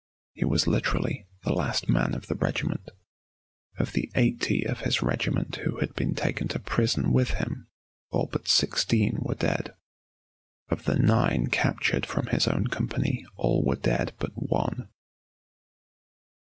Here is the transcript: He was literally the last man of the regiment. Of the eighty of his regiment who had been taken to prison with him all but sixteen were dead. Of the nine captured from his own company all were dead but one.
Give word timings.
He 0.33 0.45
was 0.45 0.65
literally 0.65 1.27
the 1.43 1.53
last 1.53 1.87
man 1.87 2.15
of 2.15 2.25
the 2.25 2.33
regiment. 2.33 2.89
Of 3.77 3.93
the 3.93 4.11
eighty 4.15 4.65
of 4.65 4.79
his 4.79 5.03
regiment 5.03 5.57
who 5.57 5.77
had 5.77 5.93
been 5.93 6.15
taken 6.15 6.47
to 6.47 6.59
prison 6.59 7.13
with 7.13 7.35
him 7.35 7.67
all 8.09 8.25
but 8.25 8.47
sixteen 8.47 9.19
were 9.21 9.35
dead. 9.35 9.75
Of 10.69 10.85
the 10.85 10.97
nine 10.97 11.51
captured 11.51 12.07
from 12.07 12.25
his 12.29 12.47
own 12.47 12.65
company 12.65 13.27
all 13.35 13.63
were 13.63 13.75
dead 13.75 14.13
but 14.17 14.31
one. 14.33 14.89